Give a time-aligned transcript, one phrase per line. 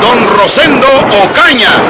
[0.00, 0.86] Don Rosendo
[1.24, 1.80] Ocañas.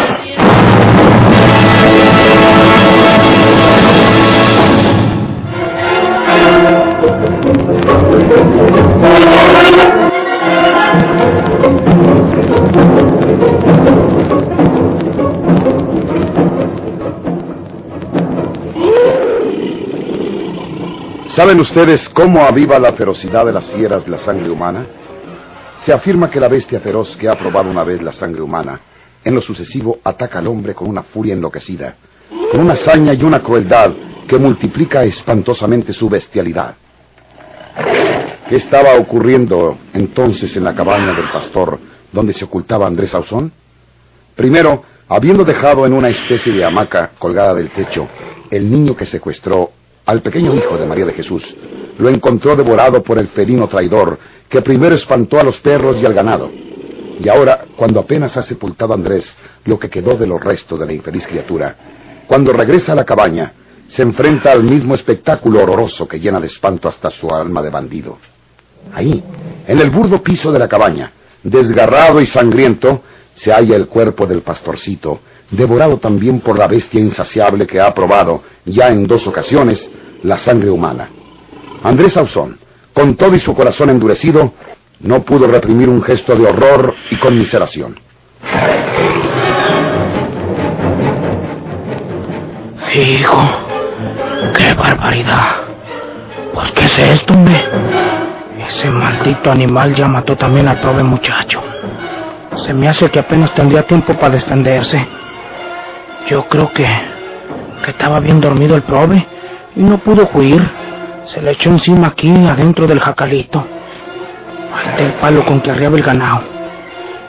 [21.36, 24.84] ¿Saben ustedes cómo aviva la ferocidad de las fieras la sangre humana?
[25.84, 28.81] Se afirma que la bestia feroz que ha probado una vez la sangre humana,
[29.25, 31.97] en lo sucesivo ataca al hombre con una furia enloquecida,
[32.53, 33.92] con una hazaña y una crueldad
[34.28, 36.75] que multiplica espantosamente su bestialidad.
[38.48, 41.78] ¿Qué estaba ocurriendo entonces en la cabaña del pastor
[42.12, 43.53] donde se ocultaba Andrés Ausón?
[44.36, 48.08] Primero, habiendo dejado en una especie de hamaca colgada del techo
[48.51, 49.70] el niño que secuestró
[50.05, 51.45] al pequeño hijo de María de Jesús,
[52.01, 56.15] lo encontró devorado por el felino traidor, que primero espantó a los perros y al
[56.15, 56.51] ganado.
[57.20, 60.87] Y ahora, cuando apenas ha sepultado a Andrés lo que quedó de los restos de
[60.87, 61.77] la infeliz criatura,
[62.27, 63.53] cuando regresa a la cabaña,
[63.89, 68.19] se enfrenta al mismo espectáculo horroroso que llena de espanto hasta su alma de bandido.
[68.95, 69.23] Ahí,
[69.67, 73.03] en el burdo piso de la cabaña, desgarrado y sangriento,
[73.35, 75.20] se halla el cuerpo del pastorcito,
[75.51, 79.91] devorado también por la bestia insaciable que ha probado, ya en dos ocasiones,
[80.23, 81.11] la sangre humana.
[81.83, 82.59] Andrés Ausón,
[82.92, 84.53] con todo y su corazón endurecido,
[85.00, 87.98] no pudo reprimir un gesto de horror y conmiseración.
[92.95, 93.42] Hijo,
[94.57, 95.57] qué barbaridad.
[96.52, 97.64] Pues, ¿qué es esto, hombre?
[98.67, 101.62] Ese maldito animal ya mató también al pobre muchacho.
[102.67, 105.07] Se me hace que apenas tendría tiempo para defenderse.
[106.29, 106.86] Yo creo que...
[107.85, 109.27] que estaba bien dormido el prove
[109.77, 110.61] y no pudo huir.
[111.33, 113.64] Se le echó encima aquí, adentro del jacalito.
[114.98, 116.42] El palo con que arriaba el ganado.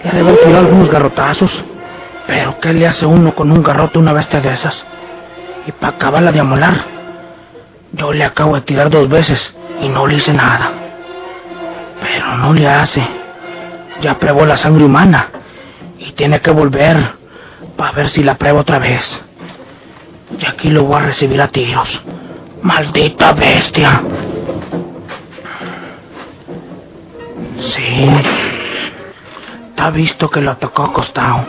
[0.03, 1.51] Le ha de algunos garrotazos.
[2.25, 4.85] Pero ¿qué le hace uno con un garrote una bestia de esas?
[5.67, 6.85] Y para acabarla de amolar.
[7.93, 10.71] Yo le acabo de tirar dos veces y no le hice nada.
[12.01, 13.05] Pero no le hace.
[14.01, 15.27] Ya pruebo la sangre humana
[15.99, 16.97] y tiene que volver
[17.77, 19.21] para ver si la pruebo otra vez.
[20.39, 22.01] Y aquí lo voy a recibir a tiros.
[22.61, 24.03] Maldita bestia.
[27.59, 28.09] Sí.
[29.69, 31.45] Está visto que lo atacó acostado.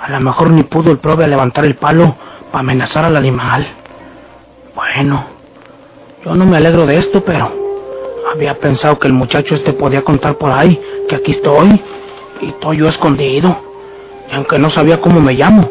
[0.00, 2.16] A lo mejor ni pudo el prove levantar el palo
[2.50, 3.66] para amenazar al animal.
[4.74, 5.26] Bueno,
[6.24, 7.52] yo no me alegro de esto, pero
[8.32, 11.82] había pensado que el muchacho este podía contar por ahí que aquí estoy
[12.40, 13.62] y estoy yo escondido.
[14.30, 15.70] Y aunque no sabía cómo me llamo,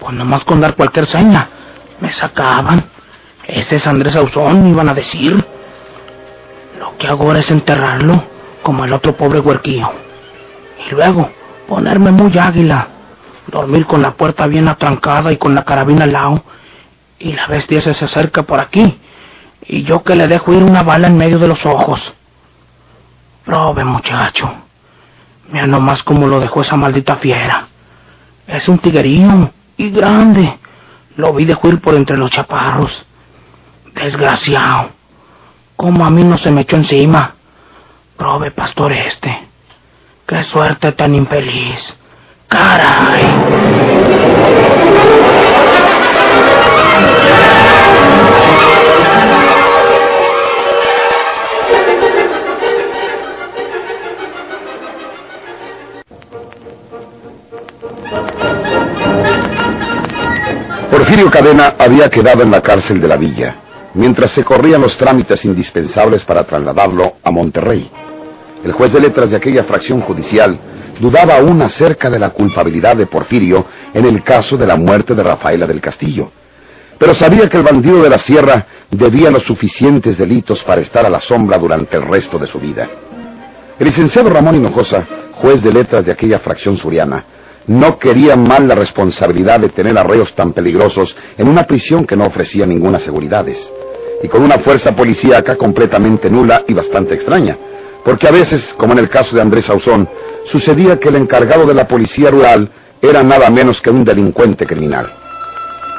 [0.00, 1.48] pues nomás con dar cualquier seña,
[2.00, 2.95] me sacaban.
[3.46, 5.44] Ese es Andrés Ausón, iban a decir.
[6.78, 8.24] Lo que hago ahora es enterrarlo,
[8.62, 9.90] como el otro pobre huerquillo.
[10.86, 11.30] Y luego,
[11.68, 12.88] ponerme muy águila,
[13.46, 16.44] dormir con la puerta bien atrancada y con la carabina al lado.
[17.18, 18.98] Y la bestia se acerca por aquí,
[19.62, 22.14] y yo que le dejo ir una bala en medio de los ojos.
[23.44, 24.52] Prove, muchacho.
[25.50, 27.68] Mira nomás cómo lo dejó esa maldita fiera.
[28.46, 30.58] Es un tiguerío, y grande.
[31.16, 33.06] Lo vi de huir por entre los chaparros.
[33.96, 34.90] Desgraciado.
[35.74, 37.34] Como a mí no se me echó encima.
[38.16, 39.48] Prove, pastor este.
[40.26, 41.94] Qué suerte tan infeliz.
[60.90, 63.56] Porfirio Cadena había quedado en la cárcel de la villa,
[63.96, 67.90] mientras se corrían los trámites indispensables para trasladarlo a Monterrey.
[68.62, 70.58] El juez de letras de aquella fracción judicial
[71.00, 73.64] dudaba aún acerca de la culpabilidad de Porfirio
[73.94, 76.30] en el caso de la muerte de Rafaela del Castillo.
[76.98, 81.10] Pero sabía que el bandido de la sierra debía los suficientes delitos para estar a
[81.10, 82.88] la sombra durante el resto de su vida.
[83.78, 87.24] El licenciado Ramón Hinojosa, juez de letras de aquella fracción suriana,
[87.66, 92.26] no quería mal la responsabilidad de tener arreos tan peligrosos en una prisión que no
[92.26, 93.58] ofrecía ninguna seguridades,
[94.22, 97.56] y con una fuerza policíaca completamente nula y bastante extraña,
[98.04, 100.08] porque a veces, como en el caso de Andrés Ausón,
[100.44, 102.70] sucedía que el encargado de la policía rural
[103.02, 105.12] era nada menos que un delincuente criminal.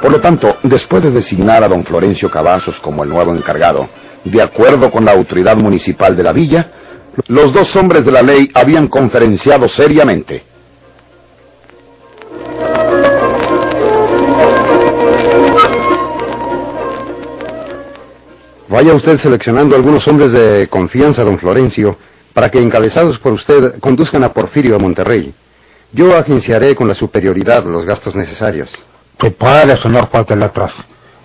[0.00, 3.88] Por lo tanto, después de designar a don Florencio Cavazos como el nuevo encargado,
[4.24, 6.70] de acuerdo con la autoridad municipal de la villa,
[7.26, 10.44] los dos hombres de la ley habían conferenciado seriamente.
[18.68, 21.96] Vaya usted seleccionando algunos hombres de confianza, don Florencio,
[22.34, 25.34] para que encabezados por usted conduzcan a Porfirio a Monterrey.
[25.92, 28.68] Yo agenciaré con la superioridad los gastos necesarios.
[29.18, 30.72] Que puede, señor juez de letras.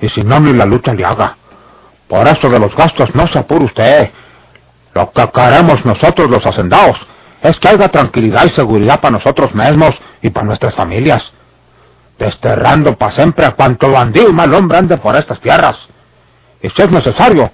[0.02, 1.38] Y si no, ni la lucha le haga.
[2.08, 4.12] Por eso de los gastos no se apure usted.
[4.94, 6.96] Lo que queremos nosotros los hacendados
[7.42, 9.92] es que haya tranquilidad y seguridad para nosotros mismos
[10.22, 11.22] y para nuestras familias.
[12.18, 15.78] Desterrando para siempre a cuanto bandido mal hombre ande por estas tierras.
[16.64, 17.52] Y si es necesario,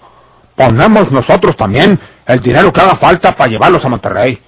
[0.56, 4.40] ponemos nosotros también el dinero que haga falta para llevarlos a Monterrey.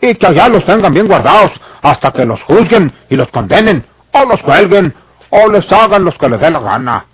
[0.00, 4.24] Y que allá los tengan bien guardados hasta que los juzguen y los condenen, o
[4.24, 4.92] los cuelguen,
[5.30, 7.06] o les hagan los que les dé la gana.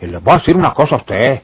[0.00, 1.42] Y le voy a decir una cosa a usted.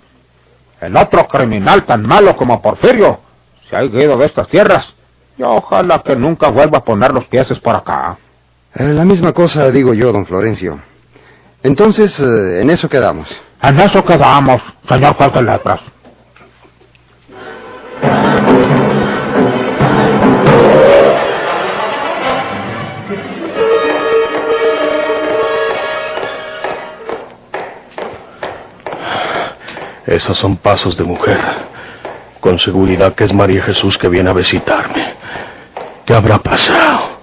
[0.80, 3.20] El otro criminal tan malo como Porfirio
[3.68, 4.84] se ha ido de estas tierras.
[5.38, 8.18] Y ojalá que nunca vuelva a poner los pies por acá.
[8.74, 10.80] Eh, la misma cosa digo yo, don Florencio.
[11.62, 13.28] Entonces, eh, en eso quedamos.
[13.62, 15.80] Eso quedamos, señor juez letras.
[30.06, 31.40] Esos son pasos de mujer.
[32.40, 35.14] Con seguridad que es María Jesús que viene a visitarme.
[36.04, 37.20] ¿Qué habrá pasado?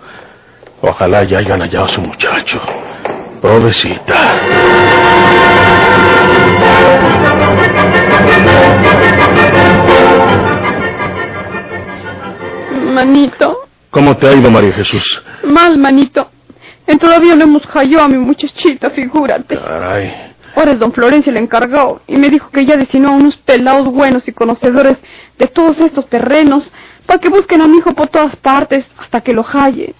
[0.82, 2.62] Ojalá ya hayan hallado a su muchacho.
[3.42, 4.97] Pobrecita.
[12.98, 13.60] Manito,
[13.92, 15.22] ¿Cómo te ha ido, María Jesús?
[15.44, 16.32] mal, manito.
[16.88, 19.56] En todavía no hemos hallado a mi muchachita, figúrate.
[19.56, 20.34] Caray.
[20.56, 23.86] Ahora es don Florencio el encargado y me dijo que ya destinó a unos pelados
[23.94, 24.98] buenos y conocedores
[25.38, 26.64] de todos estos terrenos
[27.06, 29.94] para que busquen a mi hijo por todas partes hasta que lo halle.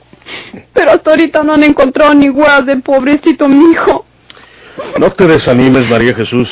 [0.74, 4.06] Pero hasta ahorita no han encontrado ni huellas del pobrecito mi hijo.
[5.00, 6.50] No te desanimes, María Jesús.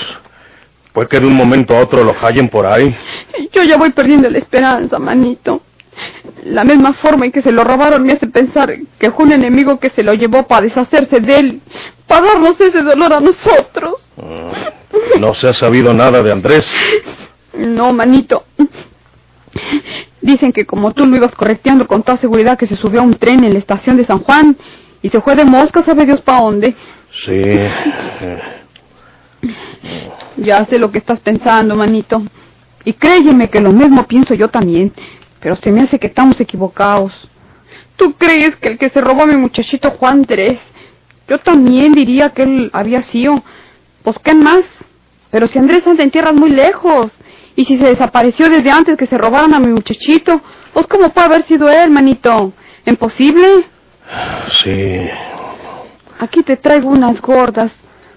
[0.94, 2.96] Puede que de un momento a otro lo hallen por ahí.
[3.52, 5.64] Yo ya voy perdiendo la esperanza, manito.
[6.44, 9.80] La misma forma en que se lo robaron me hace pensar que fue un enemigo
[9.80, 11.62] que se lo llevó para deshacerse de él,
[12.08, 13.96] para darnos ese dolor a nosotros.
[14.18, 14.52] Ah,
[15.20, 16.70] No se ha sabido nada de Andrés.
[17.58, 18.44] No, manito.
[20.22, 23.16] Dicen que como tú lo ibas correteando con toda seguridad que se subió a un
[23.16, 24.58] tren en la estación de San Juan
[25.02, 26.76] y se fue de mosca, sabe Dios para dónde.
[27.26, 27.42] Sí.
[30.38, 32.22] Ya sé lo que estás pensando, manito.
[32.84, 34.92] Y créyeme que lo mismo pienso yo también.
[35.46, 37.14] Pero se me hace que estamos equivocados.
[37.98, 40.58] ¿Tú crees que el que se robó a mi muchachito Juan Andrés?
[41.28, 43.44] Yo también diría que él había sido.
[44.02, 44.64] Pues, ¿qué más?
[45.30, 47.12] Pero si Andrés anda en tierras muy lejos.
[47.56, 50.42] Y si se desapareció desde antes que se robaran a mi muchachito,
[50.74, 52.52] pues, ¿cómo puede haber sido él, manito?
[52.84, 53.66] ¿Imposible?
[54.64, 55.08] Sí.
[56.22, 57.72] Aquí te traigo unas gordas.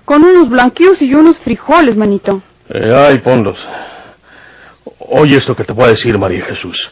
[0.07, 2.41] Con unos blanquillos y unos frijoles, manito.
[2.71, 3.59] Eh, ay, ponlos.
[5.11, 6.91] Oye esto que te voy a decir, María Jesús.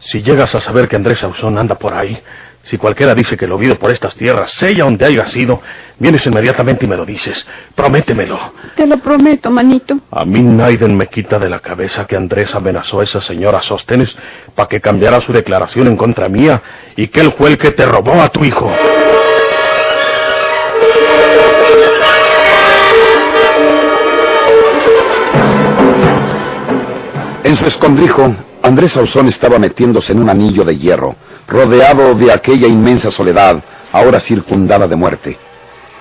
[0.00, 2.18] Si llegas a saber que Andrés Ausón anda por ahí,
[2.64, 5.60] si cualquiera dice que lo vio por estas tierras, sea donde haya sido,
[5.98, 7.46] vienes inmediatamente y me lo dices.
[7.74, 8.38] Prométemelo.
[8.76, 9.98] Te lo prometo, manito.
[10.10, 14.14] A mí Naiden me quita de la cabeza que Andrés amenazó a esa señora Sóstenes
[14.54, 16.62] para que cambiara su declaración en contra mía
[16.96, 18.70] y que él fue el que te robó a tu hijo.
[27.42, 28.34] En su escondrijo,
[28.70, 31.16] Andrés Ausón estaba metiéndose en un anillo de hierro,
[31.48, 33.60] rodeado de aquella inmensa soledad,
[33.90, 35.36] ahora circundada de muerte.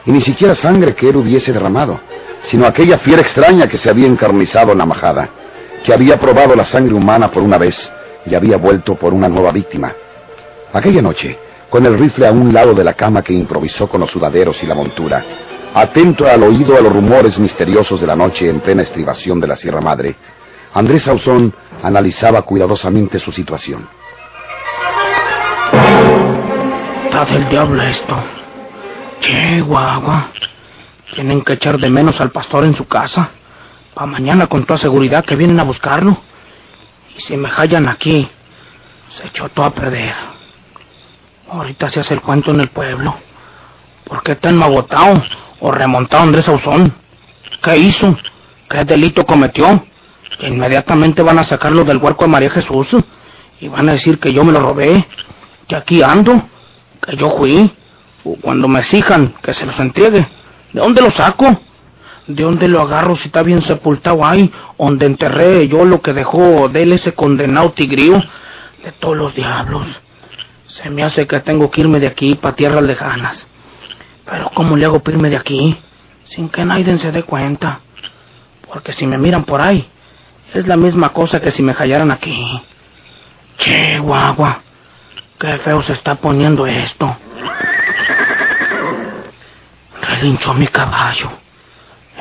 [0.05, 1.99] Y ni siquiera sangre que él hubiese derramado,
[2.43, 5.29] sino aquella fiera extraña que se había encarnizado en la majada,
[5.83, 7.91] que había probado la sangre humana por una vez
[8.27, 9.91] y había vuelto por una nueva víctima.
[10.71, 11.39] Aquella noche,
[11.71, 14.67] con el rifle a un lado de la cama que improvisó con los sudaderos y
[14.67, 15.25] la montura,
[15.73, 19.55] atento al oído a los rumores misteriosos de la noche en plena estribación de la
[19.55, 20.15] Sierra Madre,
[20.73, 23.87] Andrés Ausón analizaba cuidadosamente su situación.
[27.05, 28.23] Está del diablo esto.
[29.19, 30.27] Chihuahua.
[31.15, 33.29] Tienen que echar de menos al pastor en su casa.
[33.95, 36.17] Pa' mañana con toda seguridad que vienen a buscarlo.
[37.17, 38.29] Y si me hallan aquí,
[39.17, 40.13] se echó todo a perder.
[41.51, 43.15] Ahorita se hace el cuento en el pueblo.
[44.05, 45.23] ¿Por qué tan magotado
[45.59, 46.93] o remontado Andrés Ausón?
[47.63, 48.15] ¿Qué hizo?
[48.69, 49.83] ¿Qué delito cometió?
[50.37, 52.87] Que inmediatamente van a sacarlo del huerco de María Jesús.
[53.59, 55.05] Y van a decir que yo me lo robé.
[55.67, 56.43] Que aquí ando.
[57.01, 57.71] Que yo fui.
[58.41, 60.27] Cuando me exijan que se los entregue,
[60.73, 61.59] ¿de dónde lo saco?
[62.27, 66.67] ¿De dónde lo agarro si está bien sepultado ahí, donde enterré yo lo que dejó
[66.69, 68.21] de él ese condenado tigrío?
[68.83, 69.87] De todos los diablos.
[70.67, 73.47] Se me hace que tengo que irme de aquí para tierras lejanas.
[74.25, 75.75] Pero ¿cómo le hago para irme de aquí?
[76.25, 77.79] Sin que nadie se dé cuenta.
[78.71, 79.87] Porque si me miran por ahí,
[80.53, 82.61] es la misma cosa que si me hallaran aquí.
[83.57, 84.61] Che, guagua.
[85.39, 87.15] Qué feo se está poniendo esto.
[90.01, 91.31] Relinchó mi caballo.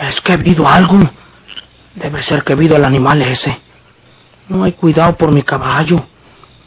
[0.01, 0.99] ¿Es que he visto algo?
[1.95, 3.59] Debe ser que he visto el animal ese.
[4.49, 6.05] No hay cuidado por mi caballo.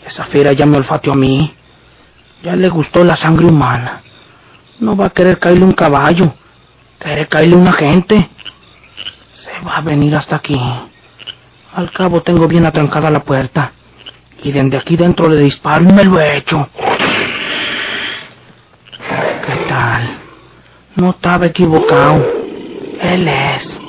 [0.05, 1.53] Esa fiera ya me olfateó a mí.
[2.43, 4.01] Ya le gustó la sangre humana.
[4.79, 6.33] No va a querer caerle un caballo.
[6.97, 8.29] Quiere caerle una gente.
[9.33, 10.59] Se va a venir hasta aquí.
[11.73, 13.71] Al cabo tengo bien atrancada la puerta.
[14.43, 16.67] Y desde aquí dentro le disparo y me lo he hecho.
[19.45, 20.17] ¿Qué tal?
[20.95, 22.25] No estaba equivocado.
[23.01, 23.79] Él es.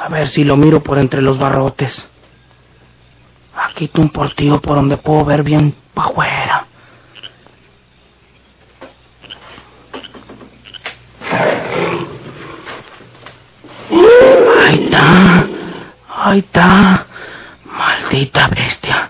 [0.00, 2.08] A ver si lo miro por entre los barrotes.
[3.56, 6.66] Aquí está un portillo por donde puedo ver bien para afuera.
[14.66, 15.46] Ahí está.
[16.34, 17.06] Ahí está.
[17.64, 19.08] Maldita bestia.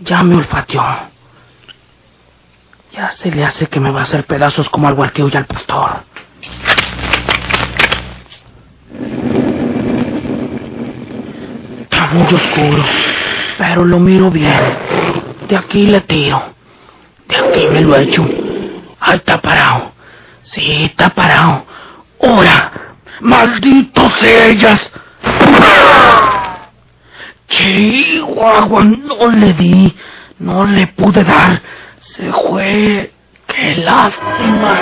[0.00, 0.82] Ya me olfateó.
[2.94, 5.44] Ya se le hace que me va a hacer pedazos como al huarqueo y al
[5.44, 6.04] pastor.
[11.82, 12.84] Está muy oscuro,
[13.58, 14.78] pero lo miro bien.
[15.48, 16.54] De aquí le tiro.
[17.28, 18.26] De aquí me lo echo.
[18.98, 19.92] Ahí está parado.
[20.44, 21.66] Sí, está parado.
[22.16, 22.72] ¡Ora!
[23.20, 24.90] ¡Malditos ellas!
[27.52, 29.94] Chihuahua, no le di,
[30.38, 31.60] no le pude dar.
[32.00, 33.10] Se fue.
[33.46, 34.78] ¡Qué lástima!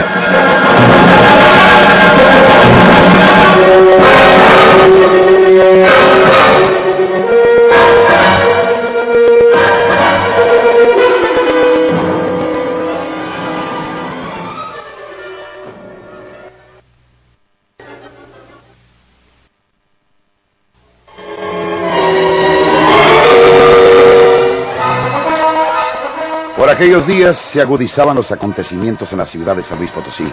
[26.81, 30.25] Aquellos días se agudizaban los acontecimientos en la ciudad de San Luis Potosí,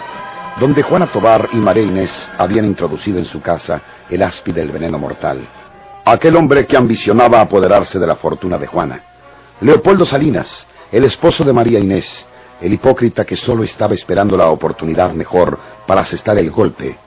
[0.62, 4.98] donde Juana Tobar y María Inés habían introducido en su casa el aspi del veneno
[4.98, 5.46] mortal.
[6.06, 9.04] Aquel hombre que ambicionaba apoderarse de la fortuna de Juana.
[9.60, 10.48] Leopoldo Salinas,
[10.90, 12.26] el esposo de María Inés,
[12.62, 16.98] el hipócrita que solo estaba esperando la oportunidad mejor para asestar el golpe.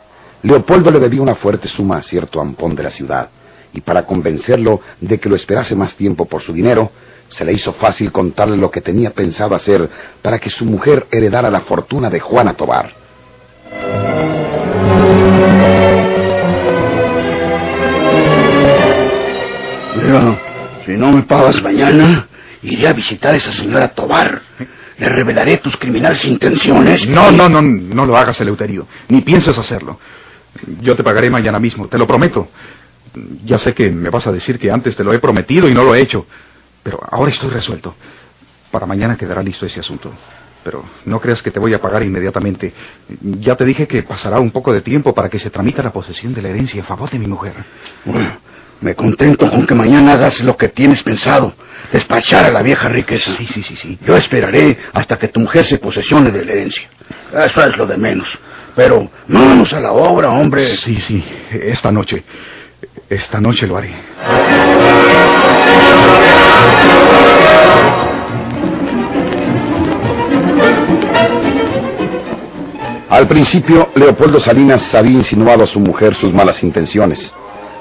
[0.42, 3.30] Leopoldo le debía una fuerte suma a cierto ampón de la ciudad,
[3.72, 6.90] y para convencerlo de que lo esperase más tiempo por su dinero,
[7.30, 9.88] se le hizo fácil contarle lo que tenía pensado hacer
[10.22, 12.92] para que su mujer heredara la fortuna de Juana Tobar.
[19.96, 20.40] Mira,
[20.84, 22.26] si no me pagas mañana,
[22.62, 24.42] iré a visitar a esa señora Tobar.
[24.98, 27.08] Le revelaré tus criminales intenciones.
[27.08, 28.86] No, no, no, no lo hagas, Eleuterio.
[29.08, 29.98] Ni pienses hacerlo.
[30.82, 32.48] Yo te pagaré mañana mismo, te lo prometo.
[33.44, 35.82] Ya sé que me vas a decir que antes te lo he prometido y no
[35.84, 36.26] lo he hecho.
[36.82, 37.94] Pero ahora estoy resuelto.
[38.70, 40.12] Para mañana quedará listo ese asunto.
[40.62, 42.72] Pero no creas que te voy a pagar inmediatamente.
[43.20, 46.34] Ya te dije que pasará un poco de tiempo para que se tramite la posesión
[46.34, 47.54] de la herencia a favor de mi mujer.
[48.04, 48.38] Bueno,
[48.80, 51.54] me contento con que mañana hagas lo que tienes pensado.
[51.92, 53.30] Despachar a la vieja riqueza.
[53.36, 53.98] Sí, sí, sí, sí.
[54.06, 56.88] Yo esperaré hasta que tu mujer se posesione de la herencia.
[57.32, 58.28] Eso es lo de menos.
[58.76, 60.64] Pero vámonos a la obra, hombre.
[60.76, 61.24] Sí, sí.
[61.50, 62.22] Esta noche.
[63.08, 63.94] Esta noche lo haré.
[73.10, 77.20] Al principio, Leopoldo Salinas había insinuado a su mujer sus malas intenciones,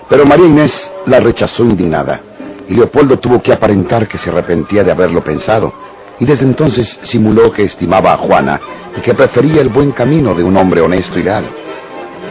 [0.10, 2.20] pero María Inés la rechazó indignada,
[2.68, 5.72] y Leopoldo tuvo que aparentar que se arrepentía de haberlo pensado,
[6.20, 8.60] y desde entonces simuló que estimaba a Juana
[8.98, 11.48] y que prefería el buen camino de un hombre honesto y leal.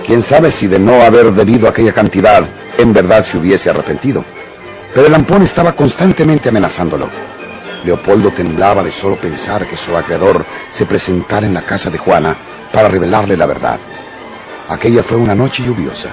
[0.04, 4.24] Quién sabe si de no haber debido aquella cantidad, en verdad se hubiese arrepentido.
[4.92, 7.08] Pero el ampón estaba constantemente amenazándolo.
[7.84, 12.36] Leopoldo temblaba de solo pensar que su acreedor se presentara en la casa de Juana
[12.72, 13.78] para revelarle la verdad.
[14.68, 16.10] Aquella fue una noche lluviosa.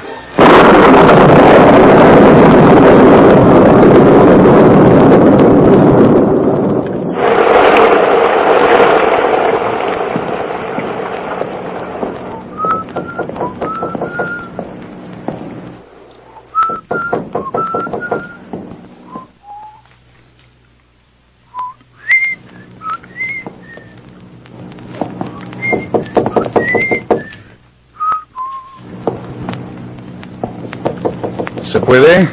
[31.75, 32.29] ¿Se puede?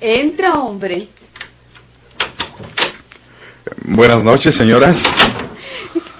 [0.00, 1.08] Entra, hombre.
[3.84, 4.96] Buenas noches, señoras.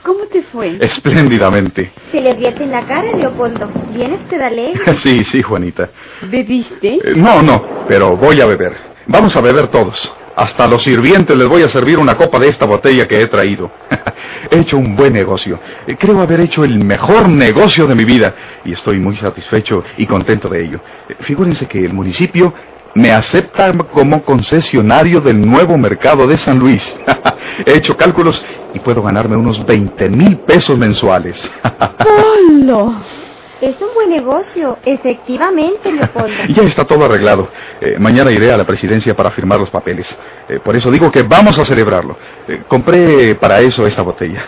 [0.03, 0.77] ¿Cómo te fue?
[0.83, 1.93] Espléndidamente.
[2.13, 3.71] Se le advierte en la cara, Leopoldo.
[3.95, 4.97] Viene usted alegre.
[5.03, 5.89] Sí, sí, Juanita.
[6.31, 6.97] ¿Bebiste?
[6.97, 8.77] Eh, No, no, pero voy a beber.
[9.07, 10.13] Vamos a beber todos.
[10.37, 13.71] Hasta los sirvientes les voy a servir una copa de esta botella que he traído.
[14.51, 15.59] he hecho un buen negocio.
[15.99, 20.51] Creo haber hecho el mejor negocio de mi vida y estoy muy satisfecho y contento
[20.51, 20.81] de ello.
[21.21, 22.53] Figúrense que el municipio
[22.95, 26.83] me acepta como concesionario del nuevo mercado de San Luis.
[27.67, 31.51] he hecho cálculos y puedo ganarme unos 20 mil pesos mensuales.
[31.99, 32.95] Polo.
[33.61, 36.29] Es un buen negocio, efectivamente, Leopoldo.
[36.49, 37.49] Ya está todo arreglado.
[37.81, 40.15] Eh, mañana iré a la presidencia para firmar los papeles.
[40.49, 42.19] Eh, por eso digo que vamos a celebrarlo.
[42.47, 44.45] Eh, compré para eso esta botella.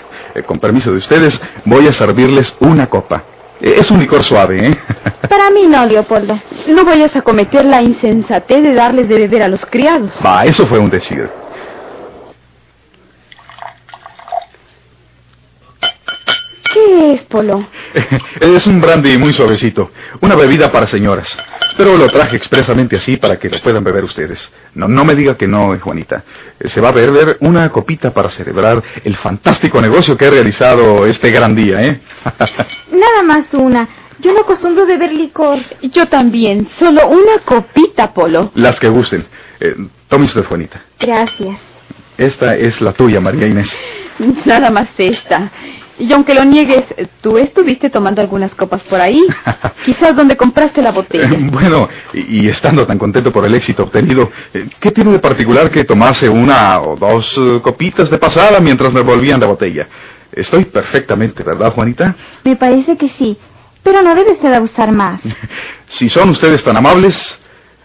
[0.47, 3.25] Con permiso de ustedes, voy a servirles una copa.
[3.61, 4.79] Es un licor suave, ¿eh?
[5.29, 6.39] Para mí no, Leopoldo.
[6.69, 10.11] No vayas a cometer la insensatez de darles de beber a los criados.
[10.25, 11.29] Va, eso fue un decir.
[16.89, 17.69] ¿Qué es, Polo?
[18.41, 19.91] es un brandy muy suavecito.
[20.23, 21.37] Una bebida para señoras.
[21.77, 24.51] Pero lo traje expresamente así para que lo puedan beber ustedes.
[24.73, 26.25] No, no me diga que no, eh, Juanita.
[26.59, 31.05] Eh, Se va a beber una copita para celebrar el fantástico negocio que he realizado
[31.05, 32.01] este gran día, ¿eh?
[32.91, 33.87] Nada más una.
[34.21, 35.59] Yo no acostumbro beber licor.
[35.93, 36.71] Yo también.
[36.79, 38.51] Solo una copita, Polo.
[38.55, 39.27] Las que gusten.
[39.61, 39.75] Eh,
[40.09, 40.81] tome usted, Juanita.
[40.99, 41.59] Gracias.
[42.17, 43.71] Esta es la tuya, María Inés.
[44.47, 45.53] Nada más esta.
[45.99, 46.85] Y aunque lo niegues,
[47.21, 49.21] tú estuviste tomando algunas copas por ahí.
[49.85, 51.31] Quizás donde compraste la botella.
[51.51, 55.71] Bueno, y, y estando tan contento por el éxito obtenido, eh, ¿qué tiene de particular
[55.71, 59.89] que tomase una o dos eh, copitas de pasada mientras me volvían la botella?
[60.31, 62.15] Estoy perfectamente, ¿verdad, Juanita?
[62.45, 63.37] Me parece que sí.
[63.83, 65.21] Pero no debe usted abusar más.
[65.91, 67.39] Si son ustedes tan amables,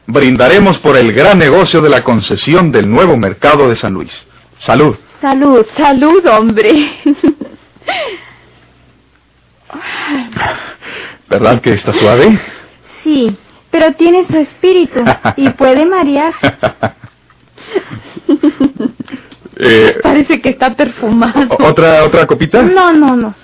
[0.07, 4.11] brindaremos por el gran negocio de la concesión del nuevo mercado de San Luis.
[4.57, 4.97] Salud.
[5.21, 5.65] Salud.
[5.77, 6.91] Salud, hombre.
[11.29, 12.39] ¿Verdad que está suave?
[13.03, 13.35] Sí,
[13.71, 15.03] pero tiene su espíritu
[15.37, 16.33] y puede marear.
[19.55, 21.55] Eh, Parece que está perfumado.
[21.59, 22.63] ¿Otra otra copita?
[22.63, 23.35] No, no, no.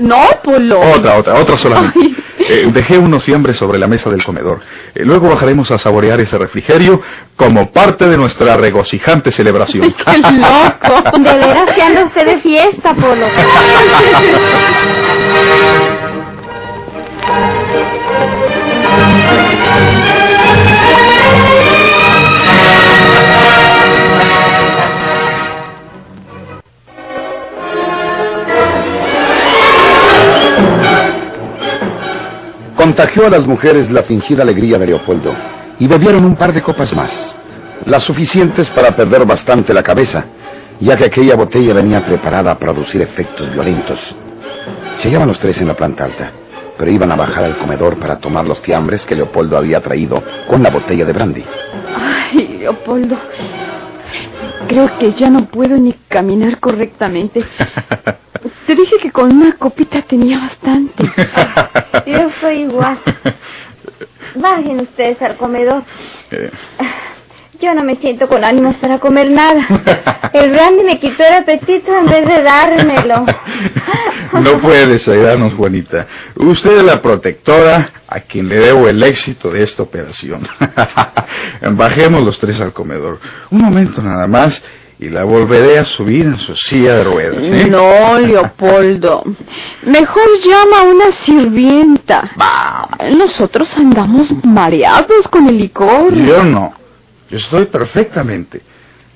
[0.00, 0.80] No, Polo.
[0.80, 1.98] Otra, otra, otra solamente.
[2.48, 4.60] Eh, dejé unos fiambres sobre la mesa del comedor.
[4.94, 7.00] Eh, luego bajaremos a saborear ese refrigerio
[7.34, 9.92] como parte de nuestra regocijante celebración.
[9.92, 11.18] ¡Qué loco!
[11.18, 13.26] De veras que anda usted de fiesta, Polo.
[32.96, 35.36] Contagió a las mujeres la fingida alegría de Leopoldo
[35.78, 37.36] y bebieron un par de copas más,
[37.84, 40.24] las suficientes para perder bastante la cabeza,
[40.80, 43.98] ya que aquella botella venía preparada a producir efectos violentos.
[44.96, 46.32] Se hallaban los tres en la planta alta,
[46.78, 50.62] pero iban a bajar al comedor para tomar los fiambres que Leopoldo había traído con
[50.62, 51.44] la botella de brandy.
[51.94, 53.18] Ay, Leopoldo.
[54.68, 57.44] Creo que ya no puedo ni caminar correctamente.
[58.66, 61.04] Te dije que con una copita tenía bastante.
[62.06, 62.98] Yo soy igual.
[64.34, 65.82] Bajen ustedes al comedor.
[66.30, 66.50] Eh,
[67.60, 69.66] Yo no me siento con ánimos para comer nada.
[70.32, 73.24] El brandy me quitó el apetito en vez de dármelo.
[74.32, 76.06] no puede desayudarnos, Juanita.
[76.34, 80.46] Usted es la protectora a quien le debo el éxito de esta operación.
[81.72, 83.20] Bajemos los tres al comedor.
[83.50, 84.62] Un momento nada más
[84.98, 87.42] y la volveré a subir en su silla de ruedas.
[87.42, 87.66] ¿eh?
[87.68, 89.22] No, Leopoldo.
[89.84, 92.30] Mejor llama a una sirvienta.
[93.16, 96.14] Nosotros andamos mareados con el licor.
[96.14, 96.74] Yo no.
[97.30, 98.62] Yo estoy perfectamente.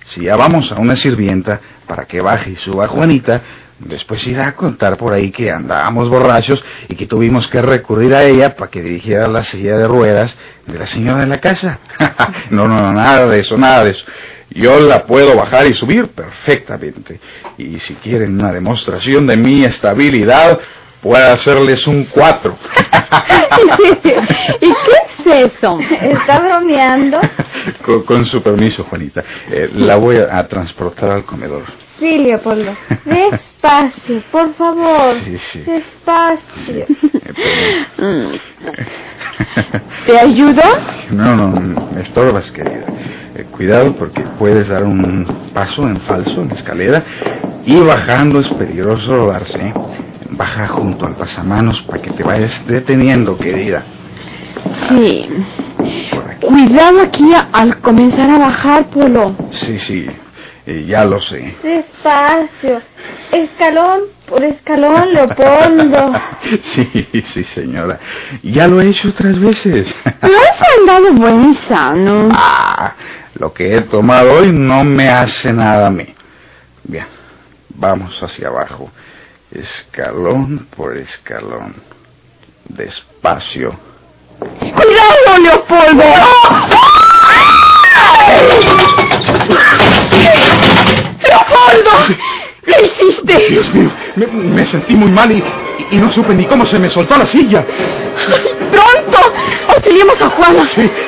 [0.08, 3.40] Si ya vamos a una sirvienta para que baje y suba Juanita,
[3.78, 8.24] después irá a contar por ahí que andábamos borrachos y que tuvimos que recurrir a
[8.24, 11.78] ella para que dirigiera la silla de ruedas de la señora de la casa.
[12.50, 14.04] no, no, no, nada de eso, nada de eso.
[14.50, 17.20] Yo la puedo bajar y subir perfectamente.
[17.58, 20.58] Y si quieren una demostración de mi estabilidad,
[21.00, 22.58] puedo hacerles un cuatro.
[23.88, 24.16] ¿Y qué
[25.40, 25.78] es eso?
[26.00, 27.20] ¿Está bromeando?
[27.84, 29.22] con, con su permiso, Juanita.
[29.50, 31.64] Eh, la voy a, a transportar al comedor.
[31.98, 32.76] Sí, Leopoldo.
[33.04, 35.14] Despacio, por favor.
[35.24, 35.60] Sí, sí.
[35.60, 36.86] Despacio.
[37.98, 38.40] Eh,
[40.06, 40.62] ¿Te ayudo?
[41.10, 42.84] No, no, no, estorbas, querida.
[43.34, 47.04] Eh, cuidado porque puedes dar un paso en falso en la escalera
[47.64, 49.58] y bajando es peligroso rodarse.
[49.58, 49.74] ¿eh?
[50.30, 53.84] Baja junto al pasamanos para que te vayas deteniendo, querida.
[54.88, 55.28] Sí.
[55.78, 56.46] Aquí.
[56.46, 59.34] Cuidado aquí al comenzar a bajar, Polo.
[59.50, 60.06] Sí, sí,
[60.86, 61.56] ya lo sé.
[61.62, 62.82] Despacio.
[63.32, 66.12] Escalón por escalón, Leopoldo.
[66.64, 67.98] Sí, sí, señora.
[68.42, 69.94] Ya lo he hecho otras veces.
[70.20, 72.28] Pero has andado buen sano.
[72.32, 72.94] Ah,
[73.34, 76.14] lo que he tomado hoy no me hace nada a mí.
[76.84, 77.06] Bien,
[77.70, 78.90] vamos hacia abajo.
[79.50, 81.74] Escalón por escalón.
[82.68, 83.78] Despacio.
[84.38, 86.04] ¡Cuidado, Leopoldo!
[91.22, 91.90] ¡Leopoldo!
[92.64, 93.48] ¿Qué hiciste?
[93.50, 95.42] Dios mío, me, me sentí muy mal y,
[95.90, 97.64] y no supe ni cómo se me soltó la silla.
[98.70, 99.32] ¡Pronto!
[99.68, 100.62] ¡Auxiliemos a Juana!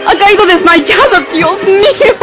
[0.06, 2.16] ¡Ha caído desmayado, Dios mío!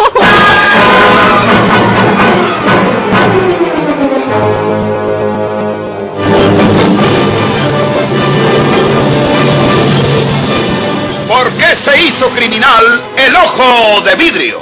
[11.28, 14.62] ¿Por qué se hizo criminal el ojo de vidrio?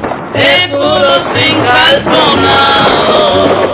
[0.33, 3.70] de puro sin calzonado.